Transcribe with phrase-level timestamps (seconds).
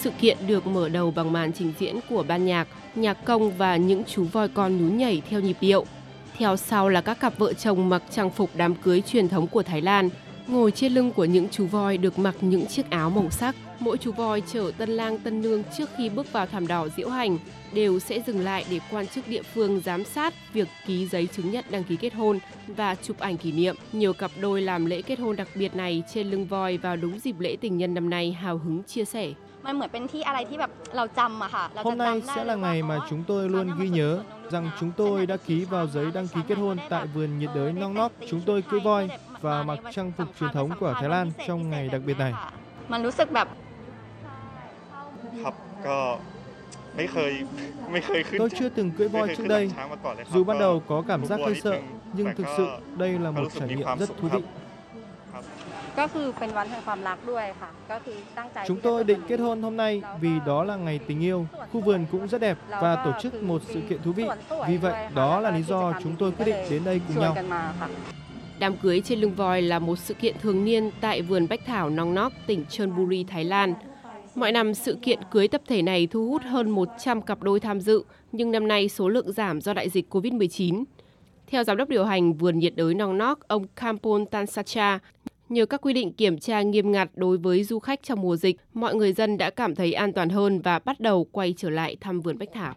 [0.00, 3.76] Sự kiện được mở đầu bằng màn trình diễn của ban nhạc, nhạc công và
[3.76, 5.84] những chú voi con nhún nhảy theo nhịp điệu.
[6.38, 9.62] Theo sau là các cặp vợ chồng mặc trang phục đám cưới truyền thống của
[9.62, 10.10] Thái Lan,
[10.47, 13.55] ngồi trên lưng của những chú voi được mặc những chiếc áo màu sắc.
[13.79, 17.09] Mỗi chú voi chở tân lang tân nương trước khi bước vào thảm đỏ diễu
[17.09, 17.37] hành
[17.73, 21.51] đều sẽ dừng lại để quan chức địa phương giám sát việc ký giấy chứng
[21.51, 23.75] nhận đăng ký kết hôn và chụp ảnh kỷ niệm.
[23.91, 27.19] Nhiều cặp đôi làm lễ kết hôn đặc biệt này trên lưng voi vào đúng
[27.19, 29.33] dịp lễ tình nhân năm nay hào hứng chia sẻ.
[29.65, 33.89] มันเหมือนเป็นที่อะไรที่แบบเราจำอะค่ะเราจะ Hôm nay จำได้ sẽ เล là ยว่า ngày อ๋อ mà chúng tôi luôn ghi
[33.89, 34.11] nhớ
[34.53, 37.73] rằng chúng tôi đã ký vào giấy đăng ký kết hôn tại vườn nhiệt đới
[37.73, 38.11] Nong Nok.
[38.29, 39.03] Chúng tôi cưỡi voi
[39.41, 42.33] và mặc trang phục truyền thống của Thái Lan trong ngày đặc biệt này.
[42.91, 43.47] มันรู้สึกแบบ
[45.43, 45.55] ครับ
[45.87, 45.97] ก็
[46.95, 47.31] ไม่เคย
[47.91, 49.63] ไม่เคยขึ้น Tôi chưa từng cưỡi ไม่ voi เคย trước ขึ้นหลั đây.
[49.65, 51.81] งช้างมาก่อนเลยครับ Dù ban ก็ đầu có cảm giác hơi cũng sợ, buồn
[52.13, 54.09] nhưng ít thực nhưng sự mà đây là có một lúc trảiมี nghiệm ความ rất
[54.09, 54.41] สุข thú ครั vị.
[54.41, 54.45] บ
[55.99, 61.19] ก็คือเป็นวันแห่งความรักด้วยค่ะ ก็คือตั้งใจ Chúng ที่จะ tôi định kết hôn hôm nay vì đó là ngày tình
[61.29, 61.39] yêu.
[61.71, 63.99] Khu vườn cũng rất đẹp เรา và ก็ tổ คื chức อ một sự kiện
[64.03, 64.25] thú vị.
[64.25, 66.29] สวนสวย Vì ด้วย vậy, ค่ะ đó แล้ว là ก็ lý กิจ do กรรม chúng tôi
[66.31, 67.33] ดีๆ quyết định đến đây ช cùng วน nhau.
[68.58, 71.90] Đám cưới trên lưng voi là một sự kiện thường niên tại vườn Bách Thảo
[71.90, 73.74] Nong Nok, tỉnh Chonburi, Thái Lan.
[74.34, 77.80] Mọi năm, sự kiện cưới tập thể này thu hút hơn 100 cặp đôi tham
[77.80, 80.84] dự, nhưng năm nay số lượng giảm do đại dịch COVID-19.
[81.46, 84.98] Theo giám đốc điều hành vườn nhiệt đới Nong Nok, ông Kampol Tansacha,
[85.48, 88.56] nhờ các quy định kiểm tra nghiêm ngặt đối với du khách trong mùa dịch,
[88.74, 91.96] mọi người dân đã cảm thấy an toàn hơn và bắt đầu quay trở lại
[92.00, 92.74] thăm vườn Bách Thảo.